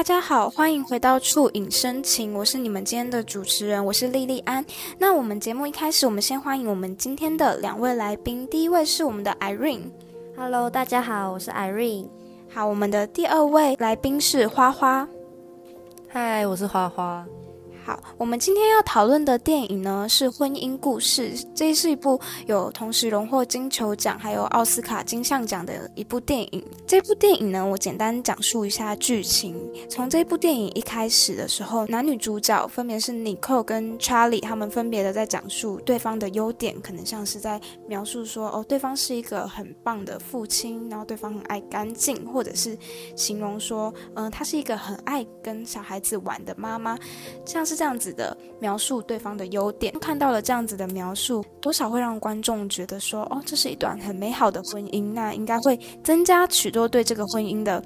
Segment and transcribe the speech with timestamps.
[0.00, 4.64] 大家好，欢迎回到触影深情，我是你们今天的主持人，我是莉莉安。
[4.96, 9.90] 那我们节目一开始，我们先欢迎我们今天的两位来宾，第一位是我们的 Irene。
[10.34, 12.08] Hello，大家好，我是 Irene。
[12.48, 15.06] 好，我们的第二位来宾是花花。
[16.08, 17.26] 嗨，我是花花。
[17.90, 26.64] 好，我们今天要讨论的电影呢是《婚姻故事》，这是一部有同时荣获金球奖还有奥斯卡金像奖的一部电影。
[26.86, 29.56] 这部电影呢，我简单讲述一下剧情。
[29.88, 42.78] 从这部电影一开始的时候，男女主角分别是 Nicole 跟 Charlie，他们分别的在讲述对方的优点，可能像是在描述说，哦，对方是一个很棒的父亲，然后对方很爱干净，或者是
[43.16, 46.96] 形容说，嗯，他是一个很爱跟小孩子玩的妈妈，
[47.44, 47.66] 像。
[47.70, 57.82] 是这样子的描述对方的优点，看到了这样子的描述，多少会让观众觉得说，哦，这是一段很美好的婚姻，那应该会增加许多对这个婚姻的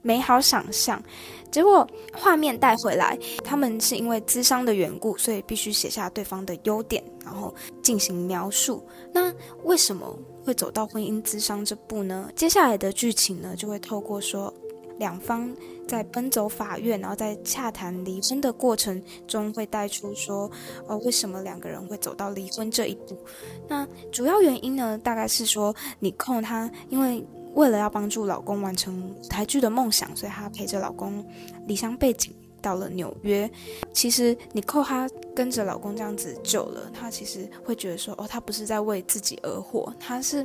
[0.00, 0.98] 美好想象。
[1.50, 8.82] 结果画面带回来，他们是因为智商的缘故，所以必须写下对方的优点，然后进行描述。
[9.12, 9.30] 那
[9.64, 12.30] 为什么会走到婚姻智商这步呢？
[12.34, 14.50] 接下来的剧情呢，就会透过说。
[14.98, 15.54] 两方
[15.86, 20.50] 在奔走法院，然后在洽谈离婚的过程中，会带出说，
[20.86, 23.16] 哦，为什么两个人会走到离婚这一步？
[23.68, 31.24] 那主要原因呢，大概是说，尼寇她因为为了要帮助老公完成舞台剧的梦想，所以她陪着老公
[31.66, 33.48] 离乡背景到了纽约。
[33.92, 40.44] 其实你扣她跟着老公这样子久了，她其实会觉得说，哦，她不是在为自己而活，她是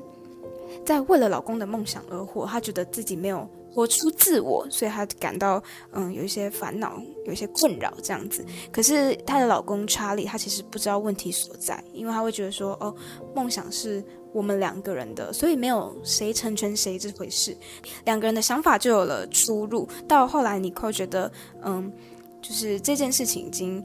[0.85, 2.45] 在为了老公的梦想而活。
[2.45, 3.49] 她觉得自己没有。
[3.73, 8.45] 活出自我，所以她感到嗯有一些烦恼，有一些困扰这样子。
[8.71, 12.93] 可是她的老公查理，他其实不知道问题所在，因为他会觉得说，哦，
[13.33, 17.55] 梦想是我们两个人的，所以没有谁成全谁这回事。
[18.05, 19.87] 两个人的想法就有了出入。
[20.07, 21.31] 到后来，尼克觉得，
[21.63, 21.91] 嗯，
[22.41, 23.83] 就是这件事情已经。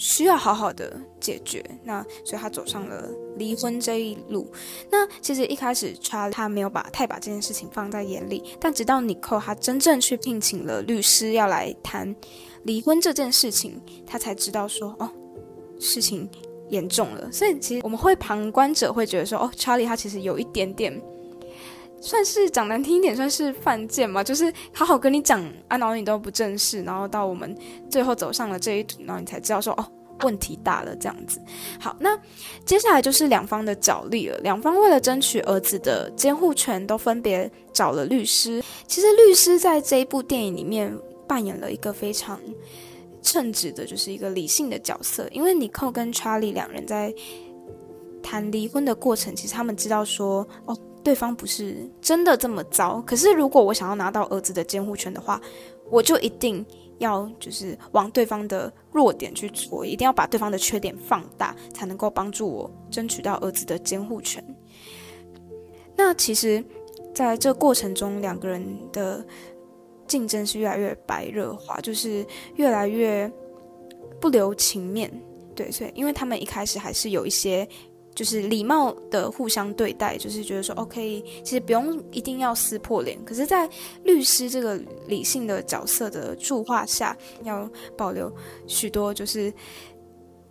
[0.00, 3.06] 需要好好的解决，那所以他走上了
[3.36, 4.50] 离婚这一路。
[4.90, 12.16] 那其实一开始查他没有把太把这件事情放在眼里，但直到尼寇他真正去聘请了律师要来谈
[12.62, 15.10] 离婚这件事情，他才知道说哦，
[15.78, 16.26] 事情
[16.70, 17.30] 严重了。
[17.30, 20.98] 所以其实我们会旁观者会觉得说哦，查理他其实有一点点。
[22.00, 25.38] 算是讲难听一点，算是犯贱嘛，就是好好跟你讲，
[25.68, 27.54] 啊，然后你都不正视，然后到我们
[27.90, 29.86] 最后走上了这一途，然后你才知道说，哦，
[30.22, 31.38] 问题大了这样子。
[31.78, 32.18] 好，那
[32.64, 38.62] 接下来就是两方的角力了，两方为了争取儿子的监护权，都分别找了律师。
[38.86, 40.96] 其实律师在这一部电影里面
[41.28, 42.40] 扮演了一个非常
[43.20, 47.14] 称职的，就是一个理性的角色，因为尼寇跟查理两人在
[48.22, 50.74] 谈离婚的过程，其实他们知道说，哦。
[51.02, 55.40] 对方不是真的这么糟，可是如果我想要拿到儿子的监护权的话，
[55.90, 56.64] 我就一定
[56.98, 64.44] 要就是往对方的弱点去做，一定要把对方的缺点放大，才能够帮助我争取到儿子的监护权。
[65.96, 66.62] 那其实，
[67.14, 68.62] 在这过程中，两个人
[68.92, 69.24] 的
[70.06, 72.24] 竞争是越来越白热化，就是
[72.56, 73.30] 越来越
[74.20, 75.10] 不留情面。
[75.54, 77.66] 对，所以因为他们一开始还是有一些。
[78.20, 83.18] 就是礼貌的互相对待，就是觉得说，OK，其实不用一定要撕破脸。
[83.24, 83.66] 可是，在
[84.04, 87.66] 律师这个理性的角色的助化下，要
[87.96, 88.30] 保留
[88.66, 89.50] 许多就是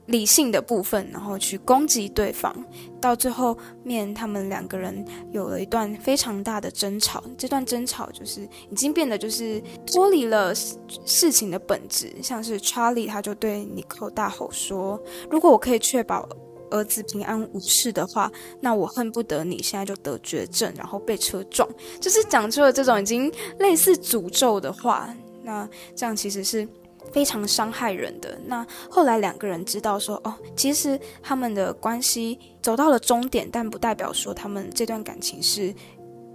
[0.08, 2.52] 理性的部分，然后去攻击对方。
[3.00, 7.24] 到最后面，他们两个人有了一段非常大的争吵。
[7.38, 8.42] 这段争吵就是
[8.72, 15.00] 已经变得就是脱离了事情的本质，像是查理他就对尼克大吼说
[15.30, 16.28] ：“如果我可以确保。”
[16.70, 18.32] 儿子平安无事的话，
[18.62, 21.68] 那我恨不得你现在就得绝症，然后被车撞，
[22.00, 25.14] 就是讲出了这种已经类似诅咒的话。
[25.44, 26.68] 那这样其实是
[27.12, 28.40] 非常伤害人的。
[28.46, 35.74] 那后来两个人知道说，哦，其实他们的关系走到了终点，但不代表说他们这段感情是。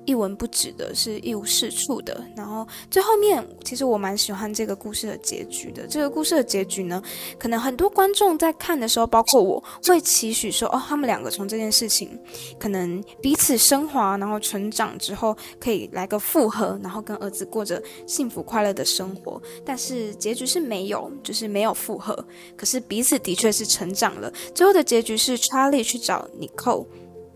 [0.06, 2.24] 一文不值的，是一无是处的。
[2.36, 5.86] 然后最后面，其实我蛮喜欢这个故事的结局的。
[5.86, 7.02] 这个故事的结局呢，
[7.38, 12.18] 可能很多观众在看的时候，包括我会期许说，哦，他们两个从这件事情
[12.58, 19.40] 可能彼此升华，然后成长之后，可以来个复合，然后跟儿子过着幸福快乐的生活。
[19.64, 22.14] 但是结局是没有，就是没有复合。
[22.56, 24.32] 可是彼此的确是成长了。
[24.54, 26.86] 最后的结局是查理去找尼寇。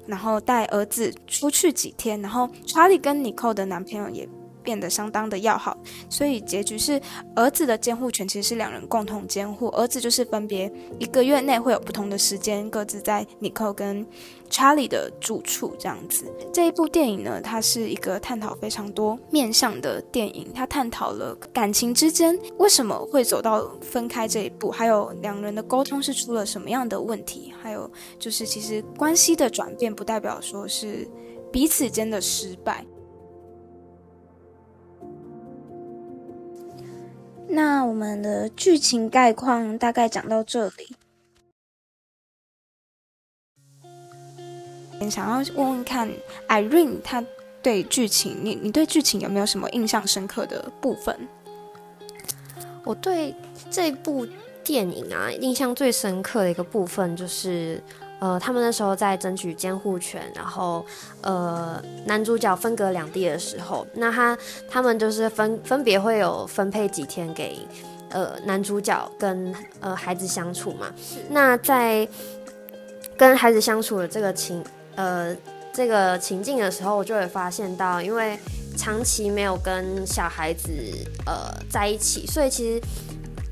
[0.08, 4.26] 然后带儿子出去几天，然后查理跟尼寇的男朋友也
[4.69, 5.75] 变得相当的要好，
[6.11, 7.00] 所以结局是
[7.35, 14.06] 儿子的监护权其实是两人共同监护，儿子就是分别一个月内会有不同的时间，各自在尼克跟
[14.50, 16.26] 查理的住处这样子。
[16.53, 31.09] 这一部电影呢，它是一个探讨非常多面向的电影，它探讨了感情之间为什么会走到分开这一步，还有两人的沟通是出了什么样的问题，还有就是其实关系的转变不代表说是
[31.50, 32.85] 彼此间的失败。
[37.49, 40.95] 那我们的剧情概况大概讲到这里。
[45.11, 46.11] 想要问问看
[46.49, 47.25] ，Irene，他
[47.62, 51.17] 对剧情，你你对剧情有没有什么印象深刻的部分？
[52.85, 53.35] 我对
[53.71, 54.27] 这部
[54.62, 57.83] 电影啊，印象最深刻的一个部分就是，
[58.20, 60.85] 呃，他们那时候在争取监护权，然后，
[61.23, 64.37] 呃，男主角分隔两地的时候，那他
[64.70, 67.59] 他们就是分分别会有分配几天给，
[68.11, 70.93] 呃，男主角跟呃孩子相处嘛。
[71.31, 72.09] 那在
[73.17, 74.65] 跟孩子相处的这个情。
[75.00, 75.32] 呃，
[75.73, 78.37] 这个情境的时候，我就会发现到，因为
[78.76, 80.73] 长期没有跟小孩子
[81.25, 82.82] 呃在一起，所以其实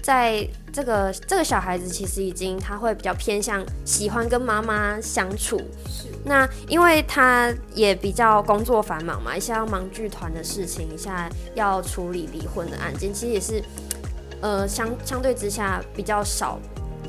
[0.06, 5.56] 在这个这个小孩子其实已经他会比较偏向喜欢跟妈妈相处。
[5.88, 6.06] 是。
[6.24, 13.60] 那因为他也比较工作繁忙嘛，一下要忙剧团的事情，一下要处理离婚的案件，其实也是
[14.40, 16.60] 呃相相对之下比较少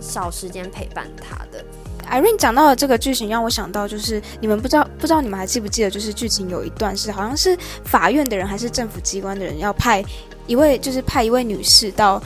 [0.01, 1.63] 少时间陪伴他的。
[2.09, 10.03] Irene 讲到的这个剧情让我想到，就是你们不知道不知道你们还记不记得，就是剧情有一段是好像是法院的人还是政府机关的人要派
[10.47, 12.21] 一位就是派一位女士到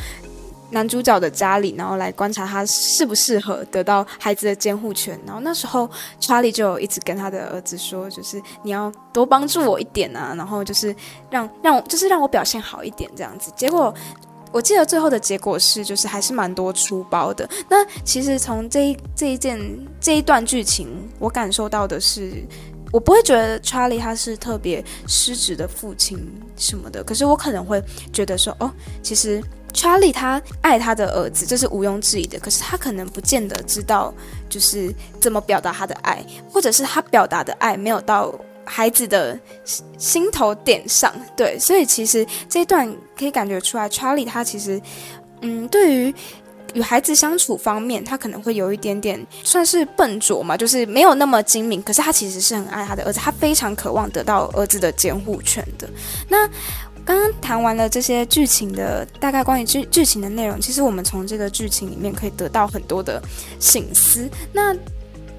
[0.71, 5.19] 男主角的家里，然后来观察他适不适合得到孩子的监护权。
[5.25, 5.89] 然后那时候
[6.19, 10.95] 查理就一直跟他的儿子说，就是你要多帮助我一点啊，然后就是
[11.29, 13.51] 让 让就是让我表现好一点这样子。
[13.55, 13.93] 结果。
[14.53, 17.49] 我记得最后的结果是，就是还是蛮多出包的。
[17.69, 19.57] 那其实从这一这一件
[19.97, 20.89] 这一段剧情，
[21.19, 22.45] 我感受到的是，
[22.91, 26.19] 我不会觉得查理他是特别失职的父亲
[26.57, 27.81] 什么的，可是我可能会
[28.11, 28.69] 觉得说，哦，
[29.01, 29.41] 其实
[29.73, 32.39] 查理他爱他的儿子，这是毋庸置疑的。
[32.39, 34.13] 可是他可能不见得知道，
[34.49, 38.33] 就是怎么表达他的爱，或者是他表达的爱没有到。
[38.63, 39.37] 孩子的
[39.97, 42.87] 心头点上，对，所以其实这一段
[43.17, 44.79] 可以感觉出来，Charlie 他其实，
[45.41, 46.13] 嗯，对于
[46.75, 51.81] 与孩子相处方面，他可能会有一点点算是笨拙嘛，就是没有那么精明。
[51.81, 55.89] 可是他其实是很爱他的儿子，他非常渴望得到儿子的监护权的。
[56.29, 56.47] 那
[57.05, 63.21] 刚刚谈完了这些剧情的大概关于剧剧情的内容，其实我们从这个剧情里面可以得到很多的
[63.59, 64.29] 醒思。
[64.53, 64.75] 那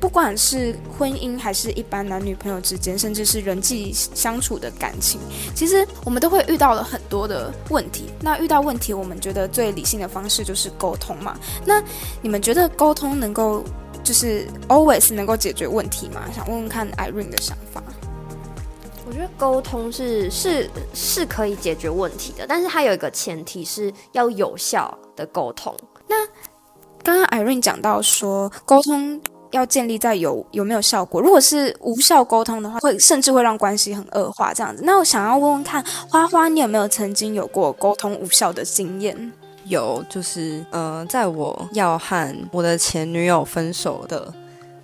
[0.01, 5.21] 不管是婚姻还是一般男女朋友之间，甚至是人际相处的感情，
[5.55, 8.07] 其实我们都会遇到了很多的问题。
[8.21, 11.39] 那遇到问题，我们觉得最理性的方式就是沟通嘛。
[11.65, 11.81] 那
[12.21, 13.63] 你们觉得沟通能够
[14.03, 16.23] 就是 always 能够解决问题吗？
[16.35, 17.81] 想问问看 Irene 的想法。
[19.07, 25.75] 我觉得沟通是是是可以解决问题的，但是它有一个前提是要有效的沟通。
[26.09, 26.17] 那
[27.03, 29.21] 刚刚 Irene 讲到说沟通。
[29.53, 31.21] 要建立在有有没有效果？
[31.21, 34.83] 如果是无效沟通的话，会甚至会让关系很恶化这样子。
[34.83, 39.31] 那我想要问问看，花花，你有没有曾经有过沟通无效的经验？
[39.67, 44.33] 有，就是呃，在我要和我的前女友分手的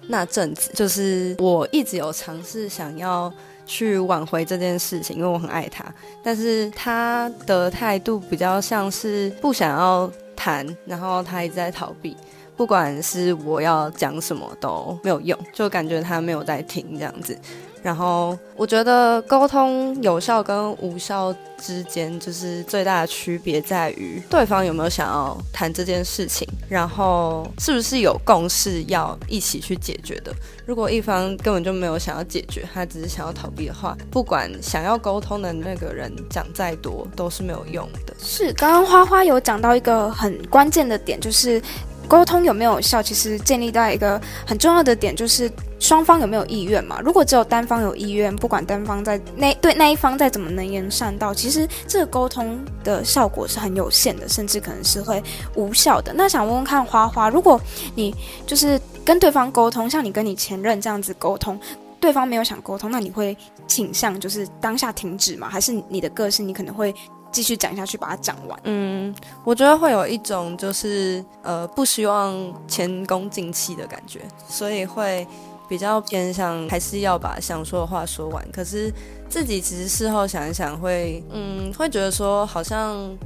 [0.08, 3.32] 那阵子，就是我一直有尝试想要
[3.68, 5.84] 去挽回这件事情，因为我很爱他，
[6.24, 12.16] 但是他的态度比较像是不想要谈，然后他一直在逃避。
[12.56, 17.38] 不管是我要讲什么都没有用，就感觉他没有在听这样子。
[17.82, 30.32] 然后我觉得沟通有效跟无效之间，就是最大的区别在于对方有没有想要谈这件事情，然后是不是有共识要一起去解决的。
[30.66, 38.14] 如果一方根本就没有想要解决，他只是想要逃避的话，不管想要沟通的那个人讲再多都是没有用的。
[38.18, 41.62] 是，刚刚花花有讲到一个很关键的点，就是。
[42.08, 46.98] 沟通有没有效，其实建立在一个很重要的点，就是双方有没有意愿嘛。
[47.04, 55.22] 如果只有单方有意愿，不管单方在那对那一方再怎么能言善道，其实这个沟通的效果是很有限的，甚至可能是会
[55.54, 56.12] 无效的。
[56.14, 57.60] 那想问问看花花，如果
[57.94, 58.14] 你
[58.46, 61.60] 就是跟对方沟通，像你跟你前任这样子沟通，
[62.00, 63.36] 对方没有想沟通，那你会
[63.66, 65.46] 倾向就是当下停止吗？
[65.50, 66.94] 还是你的个性，你可能会？
[67.30, 68.58] 继续讲下去，把它讲完。
[68.64, 72.34] 嗯，我觉得会有一种就是呃不希望
[72.66, 75.26] 前功尽弃的感觉，所以会
[75.68, 78.44] 比较偏向还是要把想说的话说完。
[78.50, 78.92] 可是
[79.28, 83.16] 自己其实事后想一想，会嗯，会觉得说好像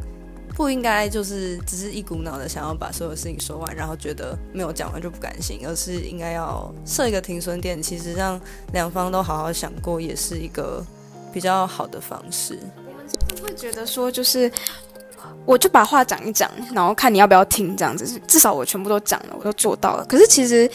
[0.55, 8.39] 不应该就是只是一股脑的想要把所有事情说完，然后觉得没有讲完就不甘心，而是应该要设一个停损点，其实让
[8.73, 10.85] 两方都好好想过，也是一个
[11.33, 12.59] 比较好的方式。
[13.31, 14.51] 我会觉得说就是。
[15.45, 20.05] 我就把话讲一讲，然后看你要不要听，这样子至少我全部都讲了，我都做到了。
[20.05, 20.71] 可是其实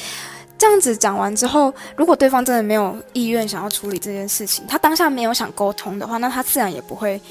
[0.57, 7.21] 这样子讲完之后，如果对方真的没有意愿想要处理这件事情，他当下没有想沟通的话，那他自然也不会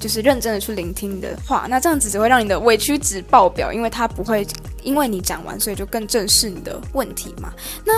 [0.00, 1.66] 就是认真的去聆听你的话。
[1.68, 4.46] 那这样子只会让你的委屈值爆表，因为他不会
[4.82, 7.52] 因为你讲完，所以就更正视你的问题嘛。
[7.84, 7.92] 那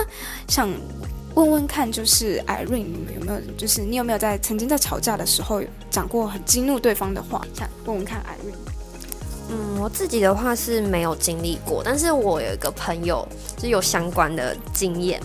[0.49, 0.69] 想。
[1.37, 7.43] 问问看，就是 Irene 有没有，就是你有没有在曾经在吵架的时候讲过很激怒对方的话？
[7.55, 8.55] 想问问看 Irene。
[9.51, 13.29] 嗯，我自己的话是没有经历过，但是我有一个朋友
[13.61, 15.21] 是有相关的经验。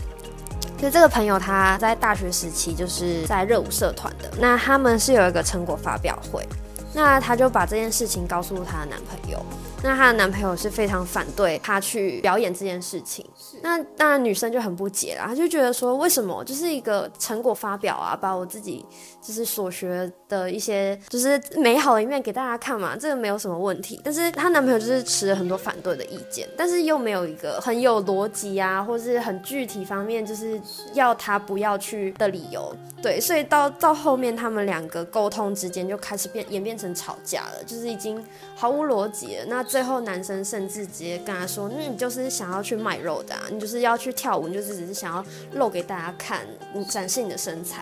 [0.77, 6.45] 就这个朋友他在大学时期就是在热舞社团的，那他们是有一个成果发表会，
[6.93, 9.41] 那他就把这件事情告诉他的男朋友。
[9.83, 13.25] 那她的男朋友是非常反对她去表演这件事情，
[13.61, 18.85] 那当然女生就很不解啦，她就觉得说为什么就是一个成果发表啊，把我自己
[19.21, 23.99] 就是所学的一些就是美好的一面给大家看嘛，这个没有什么问题。
[24.03, 30.59] 但是她男朋友就是持了很多反对的意见，但是又没有一个很有逻辑啊，或是很具体方面就是
[30.93, 32.75] 要她不要去的理由。
[33.01, 38.23] 对，所以到到后面他们两个沟通之间就开始变演变成吵架了，就是已经
[38.55, 39.45] 毫无逻辑了。
[39.47, 47.81] 那最后男生甚至直接跟他说：“那你就是想要去卖肉的，你就是要去跳舞，你就是只是想要露给大家看，你展示你的身材。”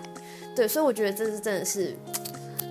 [0.56, 1.96] 对，所以我觉得这是真的是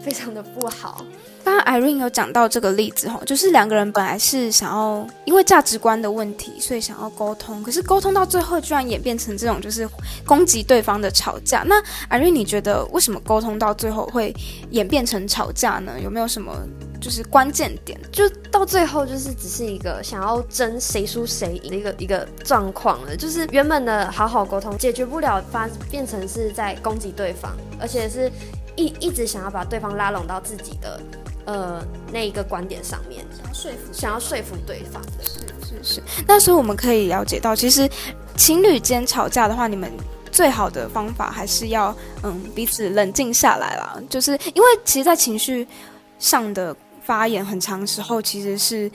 [0.09, 1.05] 非常的不好。
[1.45, 9.87] 刚刚 Irene 有讲到这个例子哈，就是两个人本来是想要因为价值观的问题，所以想要沟通，可是沟通到最后居然演变成这种就是
[10.27, 11.63] 攻击对方的吵架。
[11.67, 14.35] 那 Irene 你觉得为什么沟通到最后会
[14.71, 16.01] 演变成吵架呢？
[16.03, 16.55] 有没有什么
[17.03, 18.01] 就是关键点？
[18.11, 28.33] 就到最后就是只是一个想要争谁输谁赢的一个一个状况了，就是原本的好好沟通解决不了，发变成是在攻击对方，而且是
[28.79, 31.01] 一一直想要把对方拉拢到自己的。
[31.45, 31.83] 呃，
[32.13, 36.03] 那一个观点上面，想要说服，想要说服对方的，是是是。
[36.27, 37.89] 那时候我们可以了解到，其实
[38.37, 39.91] 情侣间吵架的话，你们
[40.31, 43.99] 最好的方法还是要嗯彼此冷静下来啦。
[44.11, 45.67] 就是因为其实，在情绪
[46.19, 48.91] 上的发言，很长时候其实是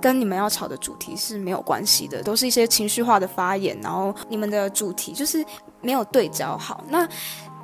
[0.00, 5.44] 跟你们要吵的主题是没有关系的，都是一些情绪化的发言，然后你们的主题就是
[5.80, 6.82] 没有对焦好。
[6.88, 7.08] 那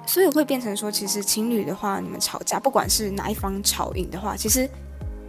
[0.06, 4.68] 所以会变成说，其实情侣的话，你们吵架，不管是哪一方吵赢的话，其实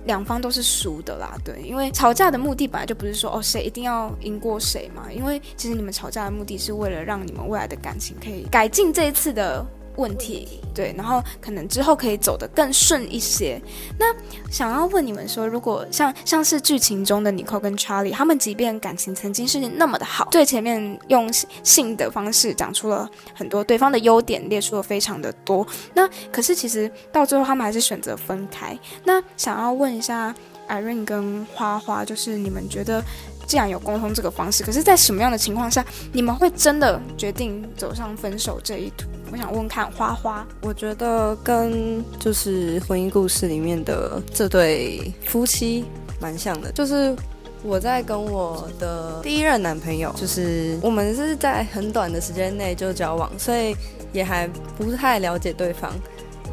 [0.05, 1.36] 两方都是输的啦。
[1.44, 5.12] 对，因为吵架的目的本来就不是说哦谁一定要赢过谁嘛。
[5.12, 9.65] 因为其实你们吵架的目的是为了让你们未来的感情可以改进这一次的。
[9.98, 13.62] 问题对，然后可能之后可以走得更顺一些。
[13.98, 14.14] 那
[14.52, 21.32] 想要问你们说，如果像像是剧情中的 Nicole 跟 Charlie，他们即便感情曾经是那么的好，最前面用
[21.64, 25.66] 性的方式讲出了很多对方的优点，列出了非常的多。
[25.94, 28.78] 那可是其实到最后他们还是选择分开。
[29.04, 30.36] 那想要问一下
[30.68, 33.04] Irene 跟花花，就是你们觉得？
[33.46, 39.08] 既然有沟通这个方式，可是，在什么样的情况下，你们会真的决定走上分手这一途？
[39.32, 45.86] 我想问看花花，我觉得跟就是婚姻故事里面的这对夫妻
[46.20, 47.16] 蛮像的，就是
[47.64, 53.75] 我在跟我的第一任男朋友，就是我们是在很短的时间内就交往，所以
[54.14, 54.48] 也还
[54.78, 55.92] 不太了解对方，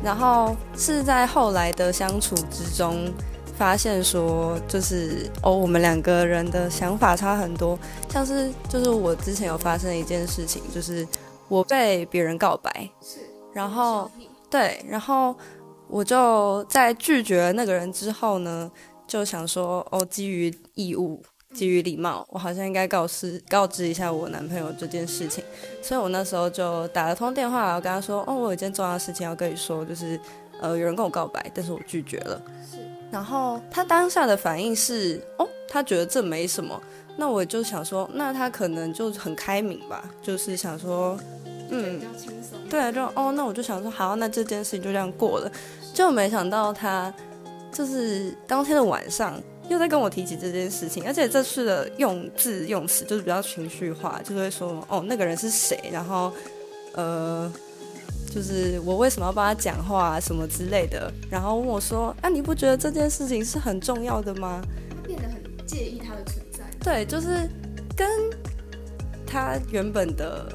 [0.02, 3.12] 然后是在后来的相处之中。
[3.56, 7.78] 发现说，就是哦，我们两个人的想法差很多。
[8.08, 11.06] 像是，就是我之前有发生一件事情，就是
[11.48, 13.18] 我被别人告白，是，
[13.52, 14.10] 然后
[14.50, 15.34] 对，然后
[15.88, 18.70] 我就在拒绝了那个人之后呢，
[19.06, 25.44] 就想说，哦，基于义务，基于礼貌，我好像应该告知告知一下我男朋友这件事情。
[25.82, 30.18] 所以我那时候就打了通电话，然后跟他说，哦，我有一件重要的事情要跟你说，就是
[30.60, 32.40] 呃，有人跟我告白，但是我拒绝了。
[33.12, 36.80] 然后他当下的反应是，哦，他觉得这没什么。
[37.14, 41.18] 那我就想说，那他可能就很开明吧，就是想说，
[41.68, 42.00] 嗯，
[42.70, 45.52] 对啊，就哦，那我就想说，好，那这件事情就这样过了。
[45.92, 47.12] 就没想到他
[47.70, 49.38] 就是当天的晚上
[49.68, 55.78] 又在跟我提起这件事情，而且这次的用字用词就是比较情绪化，就会说，哦，那个人是谁？
[55.92, 56.32] 然后，
[56.94, 57.52] 呃。
[58.34, 64.62] 就是我为什么要帮他讲话什么之类的，然后问我说：“啊，你不觉得这件事情是很重要的吗？”
[65.04, 66.64] 变得很介意他的存在。
[66.80, 67.48] 对，就是
[67.94, 68.08] 跟
[69.26, 70.50] 他原本的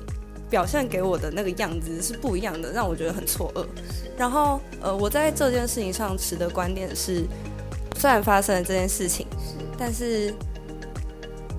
[0.49, 3.65] 表现给我的那个样子是不一样的，让我觉得很错愕。
[4.17, 7.25] 然后，呃，我在这件事情上持的观点是，
[7.97, 9.27] 虽然发生了这件事情，
[9.77, 10.33] 但是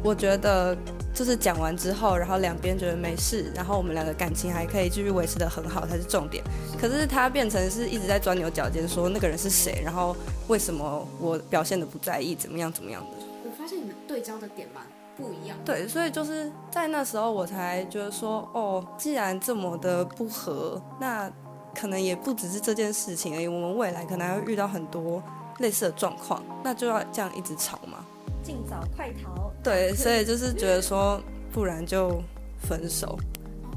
[0.02, 0.76] 我觉得
[1.18, 6.44] 就是讲完之后，然后两边觉得没事，然后我们两个感情还可以继续维持的很好才是重点。
[6.80, 10.14] 可是他变成是一直在钻牛角尖，说那个人是谁，然后
[10.46, 13.08] 为什么我表现的不在意，怎么样怎么样的。
[13.44, 14.84] 我发现你们对焦的点蛮
[15.16, 15.58] 不一样。
[15.64, 21.28] 对，所以就是在那时候我才觉得说，哦，既然这么的不合，那
[21.74, 25.20] 可能也不只是这件事情而已，我们未来可能还会遇到很多
[25.58, 28.04] 类似的状况，那就要这样一直吵嘛。
[28.48, 29.52] 尽早快逃。
[29.62, 31.20] 对，所以就是觉得说，
[31.52, 32.18] 不然就
[32.66, 33.18] 分手，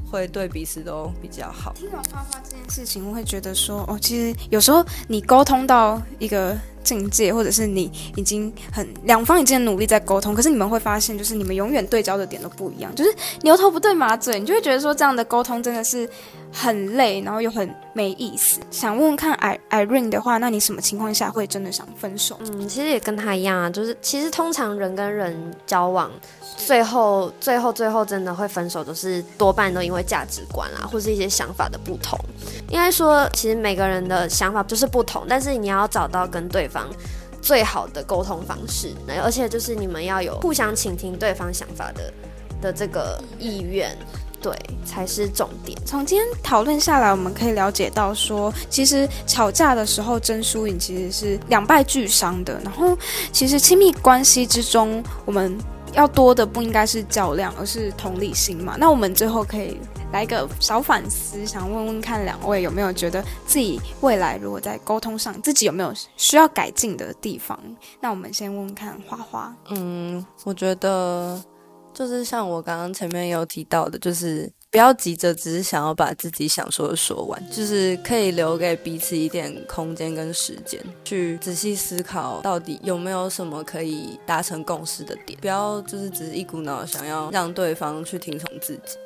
[0.10, 1.74] 会对彼此都比较好。
[1.76, 16.10] 听完花花这件事情，我会觉得说，哦，其实有时候你沟通到一个境界，或者是你已经很两方已经努力在沟通，可是你们会发现，就是你们永远对焦的点都不一样，就是牛头不对马嘴，你就会觉得说，这样的沟通真的是
[16.50, 18.60] 很累，然后又很没意思。
[18.70, 22.38] 想问问看，I Irene 的话，那你什么情况下会真的想分手？
[22.40, 26.10] 嗯，其实也跟他一样啊，就是其实通常人跟人交往，
[26.58, 32.18] 最后最后最后真的会分手，都是多半都因为价值观啊，或是一些想法的不同。
[32.70, 36.88] 应该说，其实每个人的想法就是不同，但是你要找到跟对方
[37.42, 42.14] 最好的沟通方式，那而且就是你们要有互相倾听对方想法的
[42.62, 43.98] 的这个意愿，
[44.42, 45.78] 对，才是重点。
[45.86, 52.60] 从今天讨论下来，我们可以了解到说，其实吵架的时候争输赢其实是两败俱伤的。
[52.64, 52.98] 然后，
[53.32, 55.56] 其实亲密关系之中，我们
[55.94, 58.76] 要多的不应该是较量，而是同理心嘛。
[58.80, 59.80] 那我们最后可以
[60.12, 67.60] 来一个小反思，想问问看两位有没有觉得自己未来如果在沟通上，自己有没有需要改进的地方？
[68.00, 69.56] 那我们先问问看花花。
[69.70, 71.42] 嗯，我觉得
[71.94, 88.98] 就是像我刚刚前面有提到的，就是不要急着只是想要把自己想说的说完，就是可以留给彼此一点空间跟时间，去仔细思考到底有没有什么可以达成共识的点，不要就是只是一股脑想要让对方去听从自己。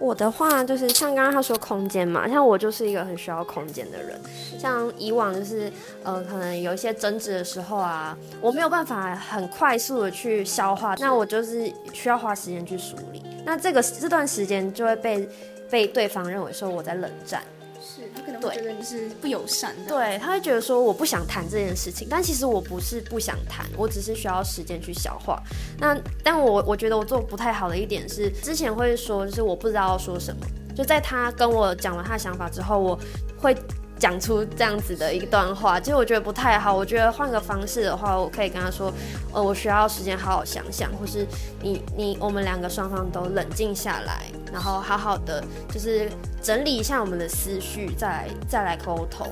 [0.00, 4.18] 我的话就是像刚刚他说空间嘛，像我就是一个很需要空间的人。
[4.58, 5.70] 像以往就是
[6.02, 13.22] 呃，可能有一些争执的时候啊，我没有办法很快速的去消化，那我就是需要花时间去梳理。
[13.44, 15.28] 那这个这段时间就会被
[15.70, 17.42] 被对方认为说我在冷战。
[17.88, 25.42] 是他可能会觉得你是不友善的，对，他会觉得说我不想谈这件事情，但其实我不是不想谈，我只是需要时间去消化。
[25.78, 30.46] 那但我我觉得我做不太好的一点是，之前会说就是我不知道要说什么，
[30.76, 32.98] 就在他跟我讲了他的想法之后，我
[33.38, 33.56] 会
[33.98, 36.72] 讲出这样子的一段话，其实我觉得不太好。
[36.74, 38.92] 我觉得换个方式的话，我可以跟他说，
[39.32, 41.26] 呃，我需要时间好好想想，或是
[41.62, 46.10] 你你我们两个双方都冷静下来，然后好好的就是
[46.42, 49.28] 整理一下我们的思绪，再来再来沟通。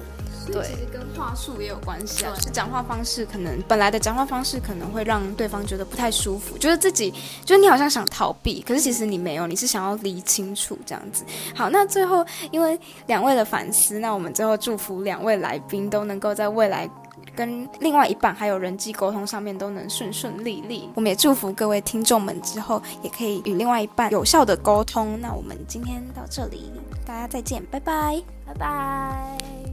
[0.53, 2.33] 对其实跟话术也有关系啊。
[2.41, 7.13] 就讲话方式可能本来的讲话方式可能会让对方觉得不太舒服，就是自己
[7.45, 11.25] 就是你好像想逃避，可是其实你没有，你是想要理清楚这样子。
[11.53, 16.89] 好，那最后因为两位的反思，那我们最后祝福两位来宾都能够在未来。
[17.37, 25.21] 跟另外一半还有人际沟通上面都能顺顺利利，我们也祝福各位听众们之后也可以与另外一半有效的沟通。
[25.21, 26.73] 那我们今天到这里，
[27.07, 28.23] 大家再见，拜拜。
[28.47, 29.66] 拜拜。